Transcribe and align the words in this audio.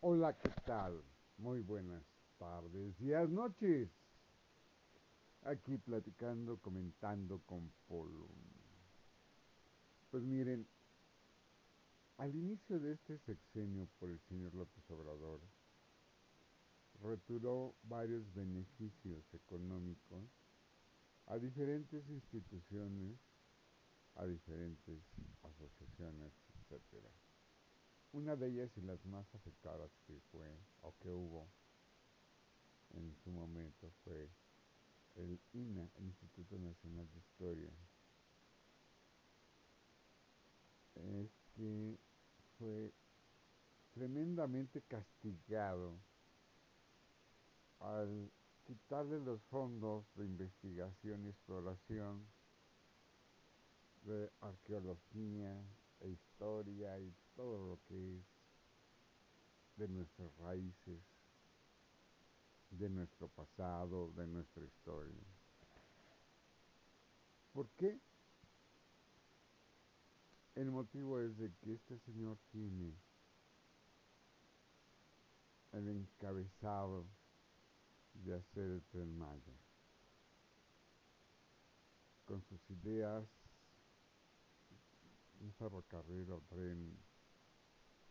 Hola, 0.00 0.32
¿qué 0.38 0.50
tal? 0.64 1.02
Muy 1.38 1.60
buenas 1.60 2.04
tardes, 2.38 2.96
días, 3.00 3.28
noches. 3.28 3.90
Aquí 5.42 5.76
platicando, 5.76 6.56
comentando 6.58 7.40
con 7.46 7.72
Polo. 7.88 8.28
Pues 10.12 10.22
miren, 10.22 10.68
al 12.18 12.32
inicio 12.32 12.78
de 12.78 12.92
este 12.92 13.18
sexenio 13.18 13.88
por 13.98 14.10
el 14.10 14.20
señor 14.28 14.54
López 14.54 14.88
Obrador, 14.88 15.40
retiró 17.02 17.74
varios 17.82 18.32
beneficios 18.34 19.24
económicos 19.34 20.22
a 21.26 21.38
diferentes 21.38 22.08
instituciones, 22.08 23.18
a 24.14 24.26
diferentes 24.26 25.02
asociaciones, 25.42 26.32
etcétera. 26.54 27.10
Una 28.18 28.34
de 28.34 28.48
ellas 28.48 28.76
y 28.76 28.80
las 28.80 29.04
más 29.06 29.32
afectadas 29.32 29.92
que 30.04 30.18
fue 30.32 30.52
o 30.82 30.92
que 31.00 31.08
hubo 31.08 31.46
en 32.94 33.14
su 33.22 33.30
momento 33.30 33.92
fue 34.02 34.28
el 35.14 35.38
INA, 35.52 35.88
el 35.98 36.06
Instituto 36.06 36.58
Nacional 36.58 37.08
de 37.12 37.18
Historia. 37.20 37.70
Este 40.96 41.96
fue 42.58 42.92
tremendamente 43.94 44.82
castigado 44.82 45.92
al 47.78 48.32
quitarle 48.66 49.20
los 49.20 49.40
fondos 49.44 50.04
de 50.16 50.24
investigación 50.24 51.24
y 51.24 51.28
exploración 51.28 52.26
de 54.02 54.28
arqueología 54.40 55.62
todo 57.38 57.68
lo 57.68 57.78
que 57.86 58.16
es 58.16 58.24
de 59.76 59.86
nuestras 59.86 60.36
raíces, 60.38 61.00
de 62.70 62.88
nuestro 62.90 63.28
pasado, 63.28 64.10
de 64.16 64.26
nuestra 64.26 64.64
historia. 64.64 65.22
¿Por 67.52 67.68
qué? 67.76 67.96
El 70.56 70.72
motivo 70.72 71.20
es 71.20 71.38
de 71.38 71.52
que 71.62 71.74
este 71.74 72.00
señor 72.00 72.38
tiene 72.50 72.92
el 75.70 75.88
encabezado 75.90 77.06
de 78.14 78.34
hacer 78.34 78.64
el 78.64 78.82
tren 78.90 79.16
Maya. 79.16 79.54
Con 82.24 82.42
sus 82.42 82.58
ideas, 82.68 83.24
un 85.40 85.52
ferrocarril 85.52 86.32
o 86.32 86.40
tren 86.48 86.98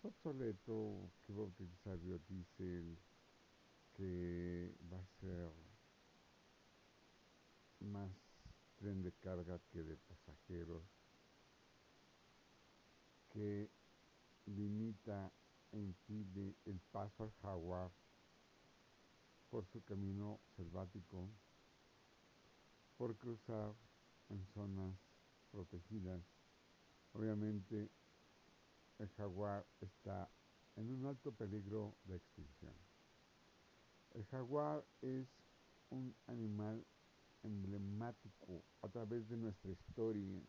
obsoleto 0.04 1.10
que 1.26 1.34
va 1.34 1.44
a 1.44 1.46
utilizar 1.46 1.98
biodiesel, 1.98 2.98
que 3.94 4.76
va 4.92 5.00
a 5.00 5.08
ser 5.20 5.50
más 7.80 8.12
tren 8.78 9.02
de 9.02 9.12
carga 9.24 9.60
que 9.72 9.84
de 9.84 9.98
pasajeros, 9.98 10.84
que 13.30 13.70
limita 14.46 15.32
e 15.72 15.80
impide 15.80 16.56
el 16.66 16.80
paso 16.92 17.24
al 17.24 17.32
jaguar 17.42 17.92
por 19.50 19.66
su 19.66 19.84
camino 19.84 20.40
selvático, 20.56 21.28
por 22.98 23.16
cruzar 23.18 23.74
en 24.30 24.46
zonas 24.54 24.94
protegidas. 25.52 26.22
Obviamente 27.14 27.90
el 29.00 29.10
jaguar 29.10 29.66
está 29.82 30.30
en 30.76 30.90
un 30.90 31.06
alto 31.06 31.32
peligro 31.32 31.96
de 32.06 32.18
extinción. 32.18 32.74
El 34.14 34.26
jaguar 34.26 34.84
es 35.02 35.28
un 35.90 36.16
animal 36.28 36.84
emblemático 37.44 38.64
a 38.82 38.90
través 38.90 39.28
de 39.30 39.38
nuestra 39.38 39.72
historia 39.72 40.42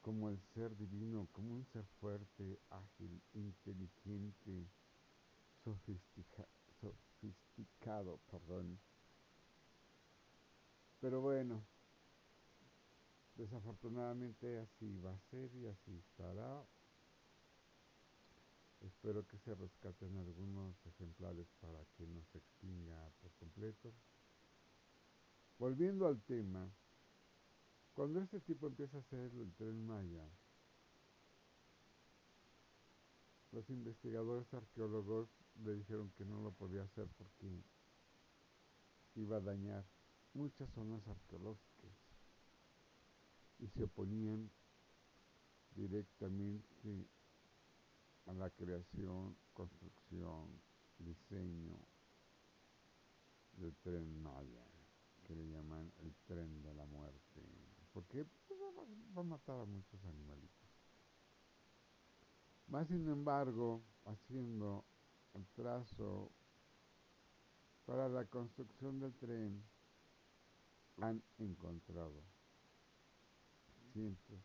como 0.00 0.30
el 0.30 0.38
ser 0.54 0.76
divino, 0.76 1.28
como 1.32 1.54
un 1.54 1.66
ser 1.72 1.84
fuerte, 2.00 2.58
ágil, 2.70 3.20
inteligente, 3.34 4.66
sofisticado 5.62 6.48
sofisticado, 6.80 8.18
perdón. 8.30 8.78
Pero 11.00 11.20
bueno, 11.20 11.62
desafortunadamente 13.36 14.58
así 14.58 14.98
va 14.98 15.12
a 15.12 15.20
ser 15.30 15.54
y 15.54 15.66
así 15.66 15.96
estará. 15.96 16.64
Espero 18.80 19.26
que 19.26 19.38
se 19.38 19.54
rescaten 19.54 20.16
algunos 20.16 20.74
ejemplares 20.86 21.46
para 21.60 21.84
que 21.96 22.06
no 22.06 22.22
se 22.32 22.38
extinga 22.38 23.10
por 23.20 23.30
completo. 23.32 23.92
Volviendo 25.58 26.06
al 26.06 26.20
tema, 26.22 26.70
cuando 27.94 28.22
este 28.22 28.40
tipo 28.40 28.66
empieza 28.66 28.96
a 28.96 29.00
hacer 29.00 29.30
el 29.34 29.52
tren 29.54 29.86
Maya, 29.86 30.26
los 33.52 33.68
investigadores 33.68 34.52
arqueólogos 34.54 35.28
le 35.64 35.74
dijeron 35.74 36.10
que 36.16 36.24
no 36.24 36.40
lo 36.40 36.52
podía 36.52 36.82
hacer 36.82 37.08
porque 37.18 37.62
iba 39.16 39.36
a 39.36 39.40
dañar 39.40 39.84
muchas 40.32 40.70
zonas 40.70 41.06
arqueológicas 41.08 41.90
y 43.58 43.66
se 43.68 43.84
oponían 43.84 44.50
directamente 45.74 47.06
a 48.30 48.34
la 48.34 48.50
creación, 48.50 49.36
construcción, 49.52 50.46
diseño 50.98 51.76
del 53.54 53.74
tren 53.82 54.22
Maya, 54.22 54.64
que 55.26 55.34
le 55.34 55.48
llaman 55.48 55.92
el 56.02 56.14
tren 56.28 56.62
de 56.62 56.72
la 56.74 56.86
muerte, 56.86 57.42
porque 57.92 58.24
pues, 58.46 58.60
va 59.16 59.20
a 59.22 59.24
matar 59.24 59.58
a 59.60 59.64
muchos 59.64 60.04
animalitos. 60.04 60.70
Más 62.68 62.86
sin 62.86 63.08
embargo, 63.08 63.82
haciendo 64.04 64.84
el 65.34 65.44
trazo 65.48 66.30
para 67.84 68.08
la 68.08 68.24
construcción 68.26 69.00
del 69.00 69.12
tren, 69.14 69.60
han 70.98 71.20
encontrado 71.38 72.22
cientos 73.92 74.38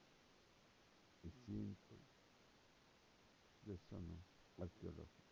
y 1.21 1.29
cientos 1.45 2.04
de 3.65 3.77
zonas 3.89 4.19
arqueológicas. 4.57 5.25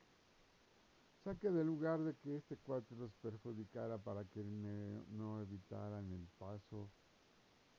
O 1.19 1.23
sea 1.23 1.35
que 1.35 1.49
de 1.49 1.63
lugar 1.63 2.01
de 2.01 2.15
que 2.15 2.35
este 2.35 2.57
cuarto 2.57 2.95
los 2.95 3.13
perjudicara 3.21 3.97
para 3.97 4.25
que 4.25 4.43
no 4.43 5.41
evitaran 5.41 6.11
el 6.11 6.27
paso 6.37 6.89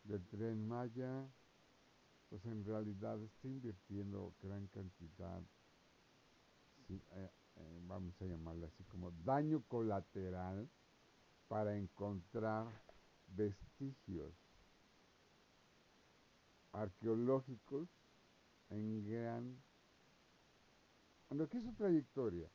del 0.04 0.24
tren 0.28 0.66
Maya, 0.66 1.28
pues 2.30 2.44
en 2.46 2.64
realidad 2.64 3.22
está 3.22 3.48
invirtiendo 3.48 4.32
gran 4.42 4.66
cantidad, 4.68 5.42
eh, 6.88 7.30
eh, 7.56 7.80
vamos 7.86 8.20
a 8.22 8.24
llamarle 8.24 8.66
así 8.66 8.82
como 8.84 9.10
daño 9.24 9.62
colateral 9.68 10.68
para 11.48 11.76
encontrar 11.76 12.66
vestigios 13.28 14.32
arqueológicos 16.72 17.88
en 18.70 19.06
gran 19.06 19.56
en 21.34 21.38
lo 21.38 21.48
que 21.48 21.58
es 21.58 21.64
su 21.64 21.72
trayectoria 21.72 22.48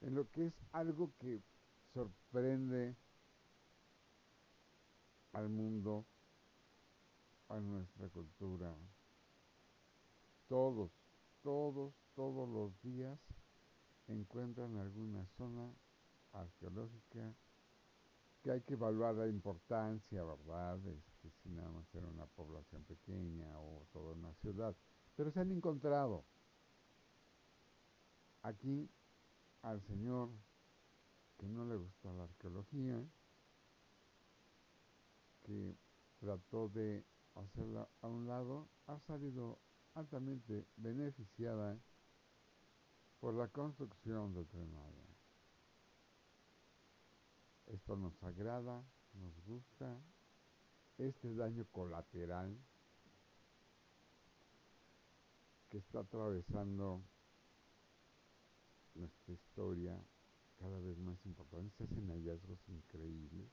en 0.00 0.16
lo 0.16 0.28
que 0.30 0.46
es 0.46 0.54
algo 0.72 1.12
que 1.20 1.40
sorprende 1.94 2.96
al 5.32 5.48
mundo 5.48 6.04
a 7.48 7.60
nuestra 7.60 8.08
cultura. 8.08 8.74
Todos, 10.48 10.90
todos, 11.44 11.94
todos 12.16 12.48
los 12.48 12.82
días 12.82 13.20
encuentran 14.08 14.76
alguna 14.76 15.24
zona 15.36 15.70
arqueológica 16.32 17.32
que 18.42 18.50
hay 18.50 18.62
que 18.62 18.74
evaluar 18.74 19.14
la 19.14 19.28
importancia, 19.28 20.24
¿verdad? 20.24 20.80
Este, 20.86 21.30
si 21.40 21.50
nada 21.50 21.70
más 21.70 21.94
era 21.94 22.08
una 22.08 22.26
población 22.26 22.82
pequeña 22.82 23.60
o 23.60 23.86
toda 23.92 24.14
una 24.14 24.32
ciudad. 24.34 24.74
Pero 25.14 25.30
se 25.30 25.38
han 25.38 25.52
encontrado 25.52 26.24
aquí 28.42 28.88
al 29.62 29.80
señor 29.82 30.30
que 31.38 31.46
no 31.46 31.64
le 31.64 31.76
gusta 31.76 32.12
la 32.12 32.24
arqueología, 32.24 33.02
que 35.42 35.74
trató 36.20 36.68
de 36.68 37.04
hacerla 37.34 37.88
a 38.02 38.08
un 38.08 38.26
lado, 38.26 38.68
ha 38.86 38.98
salido 39.00 39.58
altamente 39.94 40.66
beneficiada 40.76 41.78
por 43.20 43.34
la 43.34 43.48
construcción 43.48 44.32
del 44.34 44.46
tren 44.46 44.70
Esto 47.66 47.96
nos 47.96 48.22
agrada, 48.22 48.82
nos 49.14 49.40
gusta, 49.44 49.98
este 50.98 51.34
daño 51.34 51.64
colateral 51.72 52.54
que 55.70 55.78
está 55.78 56.00
atravesando 56.00 57.00
nuestra 58.94 59.34
historia 59.34 59.98
cada 60.58 60.78
vez 60.80 60.98
más 60.98 61.16
importante, 61.24 61.74
se 61.76 61.84
hacen 61.84 62.08
hallazgos 62.08 62.58
increíbles, 62.68 63.48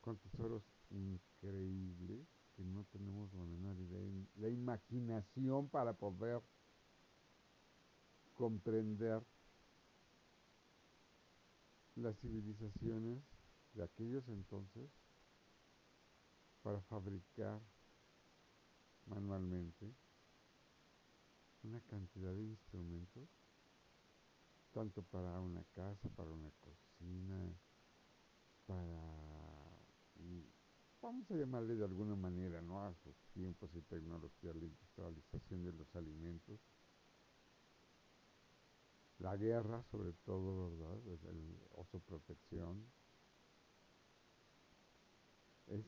con 0.00 0.16
tesoros 0.16 0.62
increíbles 0.90 2.26
que 2.56 2.64
no 2.64 2.84
tenemos 2.84 3.32
la 3.34 3.44
menor 3.44 3.78
idea, 3.78 4.26
la 4.36 4.48
imaginación 4.48 5.68
para 5.68 5.92
poder 5.92 6.40
comprender 8.34 9.22
las 11.96 12.16
civilizaciones 12.18 13.22
de 13.74 13.82
aquellos 13.82 14.26
entonces 14.28 14.90
para 16.62 16.80
fabricar 16.82 17.60
manualmente 19.06 19.92
una 21.62 21.80
cantidad 21.82 22.32
de 22.32 22.44
instrumentos, 22.44 23.28
tanto 24.76 25.02
para 25.04 25.40
una 25.40 25.64
casa, 25.74 26.06
para 26.10 26.30
una 26.30 26.50
cocina, 26.60 27.50
para, 28.66 29.00
vamos 31.00 31.30
a 31.30 31.34
llamarle 31.34 31.76
de 31.76 31.84
alguna 31.84 32.14
manera, 32.14 32.60
¿no? 32.60 32.84
A 32.84 32.92
sus 32.96 33.16
tiempos 33.32 33.70
y 33.74 33.80
tecnología, 33.80 34.52
la 34.52 34.66
industrialización 34.66 35.64
de 35.64 35.72
los 35.72 35.96
alimentos, 35.96 36.60
la 39.18 39.34
guerra 39.38 39.82
sobre 39.84 40.12
todo, 40.12 40.76
¿verdad? 40.76 40.98
O 41.72 41.86
su 41.86 41.98
protección. 42.00 42.84
Es, 45.68 45.86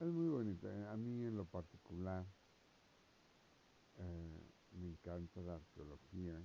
es 0.00 0.12
muy 0.12 0.28
bonito. 0.28 0.68
A 0.90 0.96
mí 0.98 1.24
en 1.24 1.34
lo 1.34 1.46
particular 1.46 2.26
eh, 3.96 4.50
me 4.72 4.88
encanta 4.88 5.40
la 5.40 5.54
arqueología, 5.54 6.38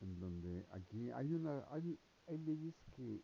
en 0.00 0.20
donde 0.20 0.66
aquí 0.70 1.10
hay 1.10 1.32
una 1.32 1.64
hay, 1.70 1.98
hay 2.26 2.38
leyes 2.38 2.74
que 2.94 3.22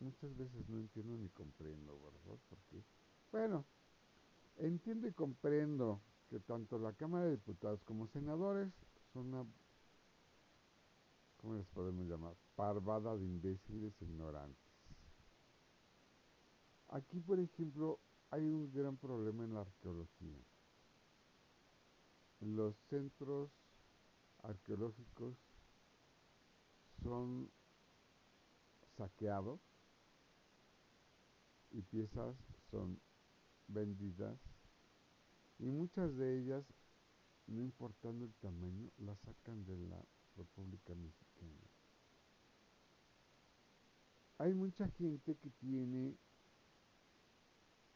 muchas 0.00 0.36
veces 0.36 0.68
no 0.68 0.78
entiendo 0.78 1.16
ni 1.16 1.28
comprendo, 1.30 1.98
¿verdad? 2.00 2.38
Porque, 2.48 2.82
bueno, 3.32 3.64
entiendo 4.58 5.06
y 5.08 5.12
comprendo 5.12 6.00
que 6.28 6.40
tanto 6.40 6.78
la 6.78 6.92
Cámara 6.92 7.26
de 7.26 7.32
Diputados 7.32 7.82
como 7.84 8.06
senadores 8.08 8.72
son 9.12 9.32
una, 9.34 9.46
¿cómo 11.38 11.54
les 11.54 11.66
podemos 11.68 12.06
llamar? 12.06 12.34
Parvada 12.54 13.16
de 13.16 13.24
imbéciles 13.24 13.94
ignorantes. 14.00 14.66
Aquí, 16.88 17.20
por 17.20 17.40
ejemplo, 17.40 17.98
hay 18.30 18.42
un 18.42 18.72
gran 18.72 18.96
problema 18.96 19.44
en 19.44 19.54
la 19.54 19.60
arqueología. 19.62 20.38
Los 22.40 22.76
centros 22.90 23.50
arqueológicos 24.46 25.34
son 27.02 27.50
saqueados 28.96 29.60
y 31.72 31.82
piezas 31.82 32.36
son 32.70 32.98
vendidas 33.68 34.38
y 35.58 35.66
muchas 35.70 36.14
de 36.16 36.38
ellas, 36.38 36.64
no 37.46 37.62
importando 37.62 38.24
el 38.24 38.34
tamaño, 38.34 38.90
las 38.98 39.18
sacan 39.20 39.64
de 39.64 39.76
la 39.76 40.02
República 40.36 40.94
Mexicana. 40.94 41.62
Hay 44.38 44.52
mucha 44.52 44.88
gente 44.90 45.36
que 45.36 45.50
tiene 45.50 46.14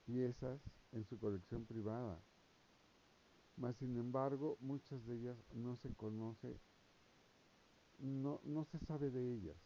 piezas 0.06 0.60
en 0.92 1.04
su 1.04 1.18
colección 1.18 1.66
privada 1.66 2.18
mas 3.56 3.76
sin 3.76 3.96
embargo 3.96 4.56
muchas 4.60 5.04
de 5.06 5.16
ellas 5.16 5.36
no 5.52 5.76
se 5.76 5.92
conoce, 5.94 6.58
no, 7.98 8.40
no 8.44 8.64
se 8.64 8.78
sabe 8.86 9.10
de 9.10 9.34
ellas. 9.34 9.56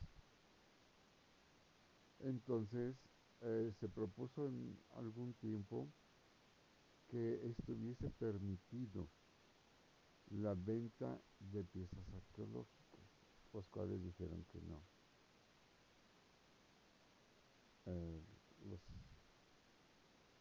Entonces 2.20 2.96
eh, 3.40 3.72
se 3.78 3.88
propuso 3.88 4.46
en 4.48 4.78
algún 4.94 5.34
tiempo 5.34 5.88
que 7.08 7.46
estuviese 7.46 8.10
permitido 8.10 9.08
la 10.30 10.54
venta 10.54 11.20
de 11.38 11.62
piezas 11.64 12.08
arqueológicas, 12.16 13.04
los 13.52 13.68
cuales 13.68 14.02
dijeron 14.02 14.44
que 14.52 14.60
no. 14.62 14.80
Eh, 17.86 18.22
los 18.70 18.80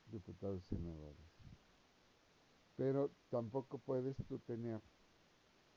diputados 0.09 0.63
senadores 0.69 1.32
pero 2.75 3.11
tampoco 3.29 3.77
puedes 3.77 4.15
tú 4.27 4.39
tener 4.39 4.81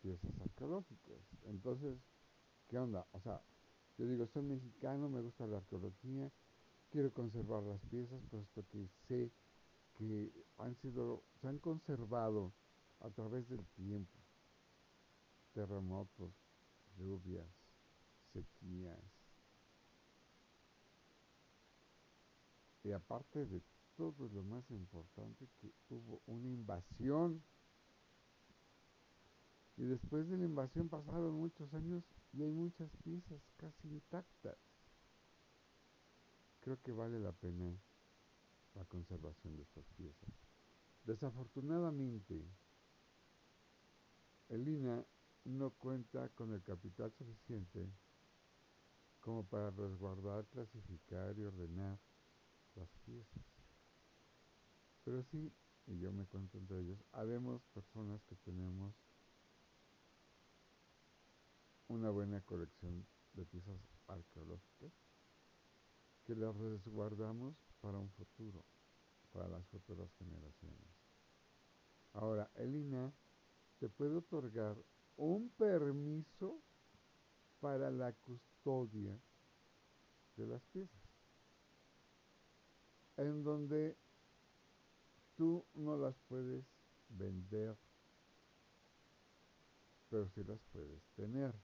piezas 0.01 0.41
arqueológicas. 0.41 1.21
Entonces, 1.45 1.99
¿qué 2.69 2.79
onda? 2.79 3.07
O 3.13 3.21
sea, 3.21 3.43
yo 3.99 4.07
digo, 4.07 4.27
soy 4.27 4.43
mexicano, 4.43 5.09
me 5.09 5.21
gusta 5.21 5.47
la 5.47 5.59
arqueología, 5.59 6.31
quiero 6.91 7.13
conservar 7.13 7.63
las 7.63 7.81
piezas, 7.91 8.21
puesto 8.31 8.65
que 8.71 8.89
sé 9.09 9.31
que 9.99 10.31
han 10.59 10.75
sido, 10.77 11.23
se 11.41 11.49
han 11.49 11.59
conservado 11.59 12.53
a 13.01 13.11
través 13.11 13.49
del 13.49 13.65
tiempo. 13.69 14.19
Terremotos, 15.55 16.33
lluvias, 16.99 17.47
sequías. 18.33 18.99
Y 22.85 22.93
aparte 22.93 23.47
de 23.47 23.63
todo 23.97 24.29
lo 24.29 24.43
más 24.43 24.71
importante 24.71 25.49
que 25.61 25.73
hubo 25.91 26.21
una 26.27 26.49
invasión. 26.49 27.43
Y 29.77 29.85
después 29.85 30.29
de 30.29 30.39
la 30.39 30.45
invasión 30.45 30.89
pasaron 30.89 31.35
muchos 31.35 31.73
años 31.75 32.03
y 32.33 32.43
hay 32.43 32.51
muchas 32.51 32.91
piezas 33.03 33.41
casi 33.57 33.89
intactas. 33.89 34.57
Creo 36.61 36.81
que 36.83 36.93
vale 36.93 37.19
la 37.19 37.33
pena 37.33 37.77
la 38.75 38.85
conservación 38.85 39.57
de 39.57 39.63
estas 39.63 39.85
piezas. 39.97 40.29
Desafortunadamente, 41.05 42.45
el 44.49 44.69
INA 44.69 45.05
no 45.45 45.71
cuenta 45.71 46.29
con 46.31 46.53
el 46.53 46.63
capital 46.63 47.13
suficiente 47.13 47.89
como 49.21 49.45
para 49.45 49.71
resguardar, 49.71 50.47
clasificar 50.47 51.37
y 51.39 51.45
ordenar 51.45 51.99
las 52.75 52.89
piezas. 53.05 53.56
Pero 55.07 55.23
sí, 55.31 55.53
y 55.87 56.01
yo 56.01 56.11
me 56.11 56.27
cuento 56.27 56.59
entre 56.59 56.81
ellos, 56.81 56.99
habemos 57.13 57.63
personas 57.73 58.21
que 58.25 58.35
tenemos 58.45 58.93
una 61.87 62.11
buena 62.11 62.41
colección 62.41 63.07
de 63.35 63.45
piezas 63.45 63.79
arqueológicas 64.09 64.91
que 66.25 66.35
las 66.35 66.57
resguardamos 66.57 67.55
para 67.81 67.99
un 67.99 68.11
futuro, 68.11 68.65
para 69.33 69.47
las 69.47 69.65
futuras 69.69 70.11
generaciones. 70.19 70.89
Ahora, 72.13 72.51
el 72.57 73.13
te 73.79 73.89
puede 73.89 74.17
otorgar 74.17 74.77
un 75.17 75.51
permiso 75.51 76.59
para 77.61 77.93
la 77.93 78.13
custodia 78.13 79.17
de 80.37 80.47
las 80.49 80.63
piezas, 80.73 81.01
en 83.19 83.45
donde 83.45 83.97
tú 85.37 85.65
no 85.75 85.97
las 85.97 86.15
puedes 86.29 86.65
vender, 87.09 87.77
pero 90.11 90.29
sí 90.31 90.43
las 90.45 90.61
puedes 90.73 91.03
tener. 91.17 91.55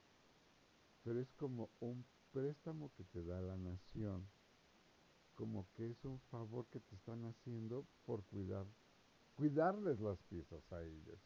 Pero 1.04 1.20
es 1.20 1.30
como 1.32 1.70
un 1.80 2.04
préstamo 2.32 2.90
que 2.96 3.04
te 3.04 3.24
da 3.24 3.40
la 3.40 3.56
nación, 3.56 4.26
como 5.34 5.66
que 5.74 5.90
es 5.90 6.04
un 6.04 6.20
favor 6.30 6.66
que 6.66 6.80
te 6.80 6.94
están 6.94 7.24
haciendo 7.24 7.86
por 8.06 8.22
cuidar, 8.24 8.66
cuidarles 9.36 9.98
las 10.00 10.18
piezas 10.24 10.72
a 10.72 10.82
ellos. 10.82 11.18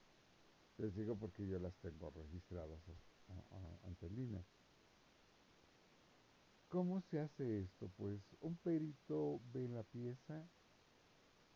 Les 0.79 0.95
digo 0.95 1.17
porque 1.17 1.47
yo 1.47 1.59
las 1.59 1.75
tengo 1.77 2.11
registradas 2.11 2.81
ante 3.85 4.07
el 4.07 4.45
¿Cómo 6.69 7.01
se 7.11 7.21
hace 7.21 7.61
esto? 7.61 7.89
Pues 7.97 8.21
un 8.41 8.57
perito 8.57 9.41
ve 9.53 9.69
la 9.69 9.83
pieza, 9.85 10.47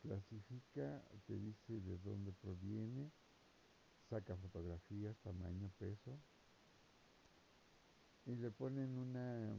clasifica, 0.03 1.03
te 1.27 1.39
dice 1.39 1.81
de 1.81 1.99
dónde 1.99 2.33
proviene, 2.33 3.11
saca 4.09 4.37
fotografías, 4.37 5.17
tamaño, 5.19 5.71
peso, 5.79 6.19
y 8.27 8.35
le 8.37 8.51
ponen 8.51 8.97
una 8.97 9.57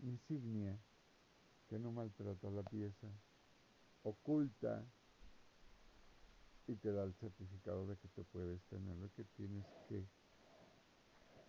insignia 0.00 0.78
que 1.68 1.78
no 1.78 1.92
maltrata 1.92 2.50
la 2.50 2.62
pieza, 2.62 3.08
oculta 4.02 4.84
y 6.66 6.76
te 6.76 6.92
da 6.92 7.04
el 7.04 7.14
certificado 7.14 7.86
de 7.86 7.96
que 7.96 8.08
te 8.08 8.24
puedes 8.24 8.62
tenerlo, 8.64 9.10
que 9.14 9.24
tienes 9.24 9.64
que 9.88 10.06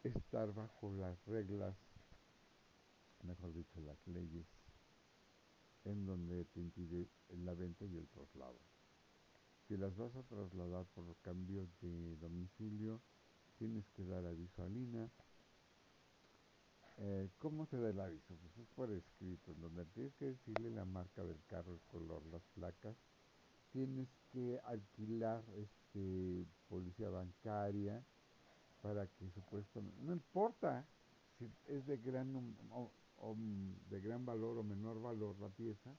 estar 0.04 0.54
bajo 0.54 0.92
las 0.94 1.24
reglas, 1.26 1.76
mejor 3.24 3.54
dicho, 3.54 3.82
las 3.82 3.98
leyes 4.08 4.59
en 5.86 6.06
donde 6.06 6.46
te 6.46 6.60
impide 6.60 7.08
la 7.30 7.54
venta 7.54 7.86
y 7.86 7.98
el 7.98 8.08
traslado. 8.08 8.60
Si 9.68 9.78
las 9.78 9.96
vas 9.98 10.16
a 10.16 10.24
trasladar 10.24 10.86
por 10.96 11.16
cambio 11.18 11.68
de 11.82 12.16
domicilio, 12.18 13.00
tienes 13.58 13.86
que 13.96 14.04
dar 14.04 14.26
aviso 14.26 14.64
al 14.64 14.76
INA. 14.76 15.10
Eh, 16.98 17.30
¿Cómo 17.38 17.66
se 17.68 17.78
da 17.78 17.90
el 17.90 18.00
aviso? 18.00 18.36
Pues 18.36 18.58
es 18.58 18.68
por 18.76 18.92
escrito, 18.92 19.52
en 19.52 19.62
donde 19.62 19.86
tienes 19.86 20.14
que 20.16 20.26
decirle 20.26 20.72
la 20.72 20.86
marca 20.86 21.24
del 21.24 21.40
carro, 21.48 21.74
el 21.74 21.82
color, 21.82 22.26
las 22.32 22.42
placas. 22.56 22.96
Tienes 23.72 24.10
que 24.32 24.60
alquilar 24.66 25.44
este 25.56 26.46
policía 26.68 27.10
bancaria 27.10 28.04
para 28.82 29.08
que 29.08 29.30
supuestamente, 29.32 29.98
no 30.02 30.14
importa 30.14 30.86
si 31.38 31.50
es 31.68 31.86
de 31.86 31.98
gran 31.98 32.34
o, 33.22 33.36
de 33.90 34.00
gran 34.00 34.26
valor 34.26 34.58
o 34.58 34.64
menor 34.64 35.02
valor 35.02 35.40
la 35.40 35.50
pieza, 35.50 35.96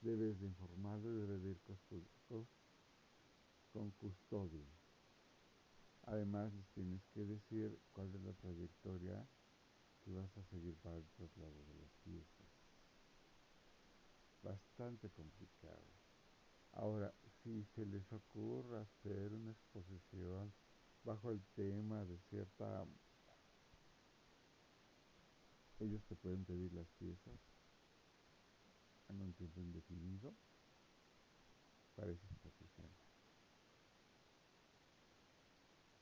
debes 0.00 0.38
de 0.40 0.46
informarle, 0.46 1.10
debes 1.10 1.42
de 1.42 1.50
ir 1.50 1.60
con 3.72 3.90
custodia. 3.92 4.66
Además, 6.04 6.52
tienes 6.74 7.02
que 7.14 7.24
decir 7.24 7.78
cuál 7.92 8.12
es 8.14 8.20
la 8.22 8.32
trayectoria 8.32 9.26
que 10.04 10.12
vas 10.12 10.36
a 10.36 10.42
seguir 10.44 10.74
para 10.76 10.96
el 10.96 11.04
traslado 11.16 11.64
de 11.68 11.74
las 11.74 11.90
piezas. 12.02 12.46
Bastante 14.42 15.10
complicado. 15.10 15.84
Ahora, 16.72 17.12
si 17.42 17.64
se 17.74 17.84
les 17.84 18.10
ocurre 18.12 18.80
hacer 18.80 19.32
una 19.32 19.52
exposición 19.52 20.52
bajo 21.04 21.30
el 21.30 21.40
tema 21.54 22.04
de 22.04 22.18
cierta... 22.30 22.86
Ellos 25.80 26.04
te 26.04 26.14
pueden 26.14 26.44
pedir 26.44 26.72
las 26.74 26.86
piezas 26.98 27.40
en 29.08 29.20
un 29.22 29.32
tiempo 29.32 29.60
indefinido 29.60 30.34
para 31.96 32.12
esa 32.12 32.26
exposición. 32.26 32.86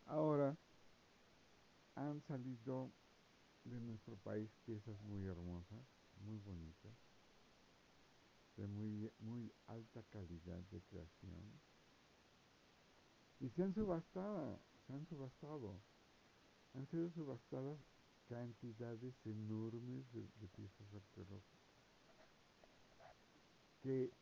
Ahora, 0.06 0.56
han 1.94 2.20
salido 2.22 2.90
de 3.64 3.80
nuestro 3.80 4.16
país 4.16 4.50
piezas 4.64 5.00
muy 5.02 5.24
hermosas, 5.24 5.84
muy 6.24 6.38
bonitas, 6.38 6.92
de 8.56 8.66
muy, 8.66 9.12
muy 9.20 9.52
alta 9.68 10.02
calidad 10.10 10.58
de 10.72 10.80
creación. 10.82 11.60
Y 13.38 13.48
se 13.50 13.62
han 13.62 13.72
subastado, 13.74 14.58
se 14.86 14.92
han 14.92 15.06
subastado. 15.06 15.80
Han 16.74 16.86
sido 16.88 17.10
subastadas 17.10 17.78
cantidades 18.28 19.14
enormes 19.26 20.10
de, 20.12 20.48
piezas 20.48 20.94
arqueológicas. 20.94 21.58
Que, 23.80 24.12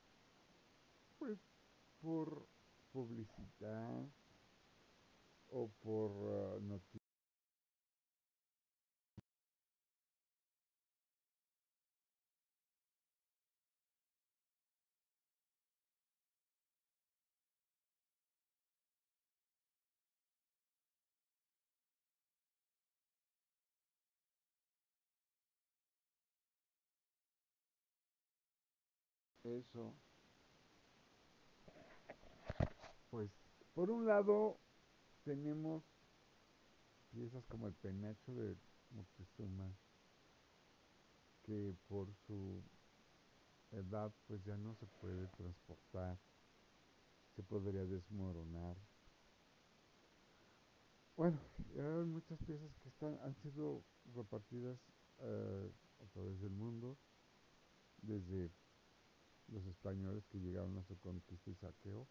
pues, 1.18 1.38
por 2.00 2.46
publicidad 2.92 4.08
o 5.48 5.68
por 5.82 6.10
uh, 6.10 6.60
noticias, 6.60 7.05
eso, 29.46 29.94
pues 33.10 33.30
por 33.74 33.90
un 33.90 34.06
lado 34.06 34.58
tenemos 35.24 35.82
piezas 37.10 37.44
como 37.46 37.66
el 37.66 37.74
penacho 37.74 38.34
de 38.34 38.56
Moctezuma, 38.90 39.72
que 41.44 41.74
por 41.88 42.08
su 42.26 42.62
edad 43.72 44.12
pues 44.26 44.42
ya 44.44 44.56
no 44.56 44.74
se 44.74 44.86
puede 45.00 45.26
transportar, 45.28 46.18
se 47.34 47.42
podría 47.42 47.84
desmoronar. 47.84 48.76
Bueno, 51.16 51.40
hay 51.74 52.04
muchas 52.04 52.38
piezas 52.40 52.70
que 52.82 52.88
están, 52.88 53.18
han 53.22 53.34
sido 53.36 53.82
repartidas 54.14 54.78
eh, 55.18 55.72
a 56.02 56.06
través 56.12 56.38
del 56.40 56.52
mundo, 56.52 56.98
desde 58.02 58.50
los 59.48 59.64
españoles 59.66 60.24
que 60.30 60.38
llegaron 60.38 60.76
a 60.78 60.84
su 60.84 60.98
conquista 60.98 61.50
y 61.50 61.54
saqueo. 61.54 62.06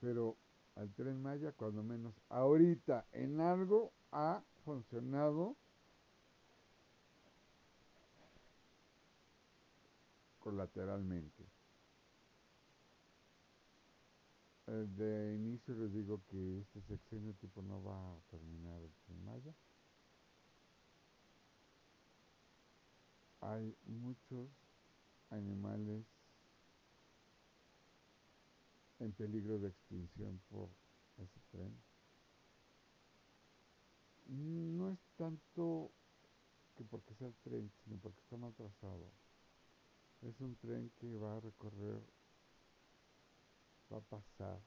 Pero 0.00 0.36
al 0.76 0.92
tren 0.94 1.20
Maya, 1.22 1.52
cuando 1.52 1.82
menos 1.82 2.14
ahorita 2.28 3.06
en 3.12 3.40
algo 3.40 3.92
ha 4.12 4.42
funcionado 4.64 5.56
colateralmente. 10.40 11.44
Eh, 14.66 14.86
de 14.96 15.34
inicio 15.34 15.74
les 15.74 15.92
digo 15.92 16.20
que 16.28 16.60
este 16.60 16.80
sexenio 16.82 17.34
tipo 17.34 17.60
no 17.62 17.82
va 17.82 18.12
a 18.12 18.20
terminar 18.30 18.80
el 18.80 18.92
tren 19.04 19.24
Maya. 19.24 19.54
Hay 23.40 23.74
muchos 23.86 24.48
animales 25.30 26.04
en 28.98 29.12
peligro 29.12 29.58
de 29.58 29.68
extinción 29.68 30.40
por 30.50 30.68
ese 31.16 31.40
tren. 31.50 31.74
No 34.28 34.90
es 34.90 34.98
tanto 35.16 35.90
que 36.76 36.84
porque 36.84 37.14
sea 37.14 37.28
el 37.28 37.34
tren, 37.42 37.72
sino 37.84 37.96
porque 37.96 38.20
está 38.20 38.36
mal 38.36 38.52
trazado. 38.54 39.10
Es 40.22 40.38
un 40.40 40.54
tren 40.56 40.90
que 41.00 41.16
va 41.16 41.36
a 41.36 41.40
recorrer, 41.40 42.02
va 43.90 43.96
a 43.96 44.00
pasar 44.02 44.60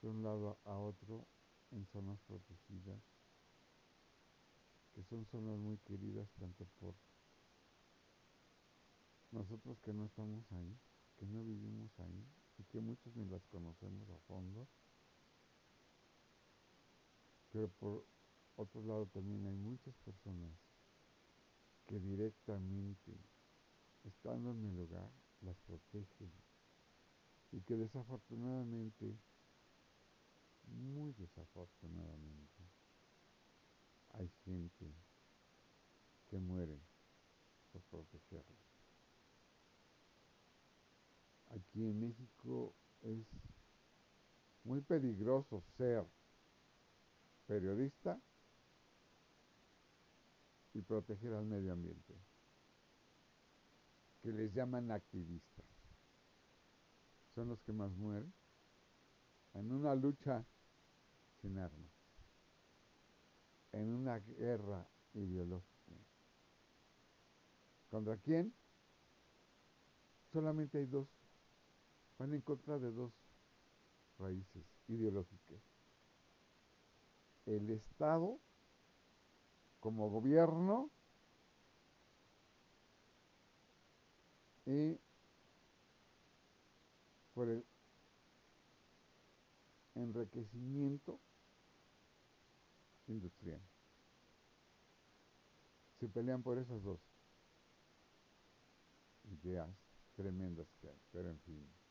de 0.00 0.08
un 0.08 0.22
lado 0.22 0.58
a 0.64 0.78
otro 0.78 1.26
en 1.72 1.86
zonas 1.92 2.18
protegidas, 2.26 3.00
que 4.94 5.02
son 5.04 5.26
zonas 5.26 5.58
muy 5.58 5.76
queridas 5.78 6.26
tanto 6.40 6.66
por 6.80 6.94
nosotros 9.32 9.78
que 9.80 9.92
no 9.92 10.06
estamos 10.06 10.44
ahí, 10.52 10.76
que 11.18 11.26
no 11.26 11.42
vivimos 11.42 11.90
ahí, 12.00 12.24
y 12.58 12.64
que 12.64 12.80
muchos 12.80 13.14
ni 13.14 13.24
las 13.26 13.44
conocemos 13.46 14.08
a 14.10 14.18
fondo, 14.26 14.66
pero 17.52 17.68
por 17.80 18.04
otro 18.56 18.82
lado 18.82 19.06
también 19.06 19.46
hay 19.46 19.56
muchas 19.56 19.94
personas 20.04 20.50
que 21.86 21.98
directamente, 22.00 23.16
estando 24.04 24.50
en 24.50 24.64
el 24.64 24.76
lugar, 24.76 25.08
las 25.42 25.56
protegen 25.58 26.30
y 27.52 27.60
que 27.60 27.76
desafortunadamente, 27.76 29.16
muy 30.66 31.12
desafortunadamente, 31.12 32.62
hay 34.12 34.28
gente 34.44 34.92
que 36.28 36.38
muere 36.38 36.78
por 37.72 37.82
protegerlas. 37.82 38.67
Aquí 41.58 41.84
en 41.84 42.00
México 42.00 42.72
es 43.02 43.26
muy 44.62 44.80
peligroso 44.80 45.62
ser 45.76 46.04
periodista 47.46 48.20
y 50.74 50.82
proteger 50.82 51.32
al 51.32 51.46
medio 51.46 51.72
ambiente, 51.72 52.14
que 54.22 54.32
les 54.32 54.52
llaman 54.54 54.90
activistas. 54.92 55.64
Son 57.34 57.48
los 57.48 57.60
que 57.62 57.72
más 57.72 57.90
mueren 57.92 58.32
en 59.54 59.72
una 59.72 59.94
lucha 59.94 60.44
sin 61.40 61.58
armas, 61.58 61.90
en 63.72 63.94
una 63.94 64.18
guerra 64.20 64.86
ideológica. 65.14 65.68
¿Contra 67.90 68.16
quién? 68.18 68.54
Solamente 70.32 70.78
hay 70.78 70.86
dos. 70.86 71.08
Van 72.18 72.34
en 72.34 72.40
contra 72.40 72.78
de 72.78 72.90
dos 72.90 73.12
raíces 74.18 74.64
ideológicas. 74.88 75.60
El 77.46 77.70
Estado 77.70 78.38
como 79.80 80.10
gobierno 80.10 80.90
y 84.66 84.98
por 87.34 87.48
el 87.48 87.64
enriquecimiento 89.94 91.18
industrial. 93.06 93.60
Se 96.00 96.08
pelean 96.08 96.42
por 96.42 96.58
esas 96.58 96.82
dos 96.82 97.00
ideas 99.30 99.68
tremendas 100.16 100.66
que 100.80 100.88
hay, 100.88 101.00
pero 101.12 101.30
en 101.30 101.38
fin. 101.40 101.87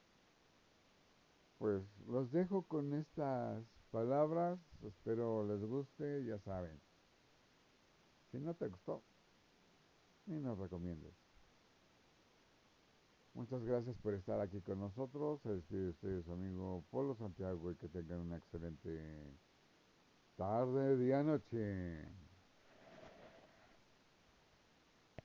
Pues 1.57 1.81
los 2.07 2.31
dejo 2.31 2.63
con 2.63 2.93
estas 2.93 3.63
palabras, 3.91 4.59
espero 4.83 5.45
les 5.45 5.61
guste, 5.61 6.23
ya 6.25 6.37
saben. 6.39 6.79
Si 8.31 8.37
no 8.39 8.53
te 8.53 8.67
gustó, 8.67 9.01
ni 10.25 10.39
nos 10.39 10.57
recomiendes. 10.59 11.13
Muchas 13.33 13.63
gracias 13.63 13.95
por 13.97 14.15
estar 14.15 14.39
aquí 14.41 14.61
con 14.61 14.79
nosotros. 14.79 15.39
Se 15.43 15.49
despide 15.49 15.81
de 15.83 15.89
ustedes 15.89 16.25
su 16.25 16.33
amigo 16.33 16.83
Polo 16.89 17.15
Santiago 17.15 17.71
y 17.71 17.75
que 17.75 17.87
tengan 17.87 18.19
una 18.21 18.37
excelente 18.37 19.31
tarde, 20.35 20.97
día, 20.97 21.21
noche. 21.23 22.26